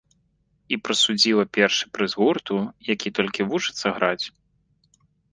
[0.75, 2.57] І прысудзіла першы прыз гурту,
[2.91, 4.23] які толькі вучыцца граць.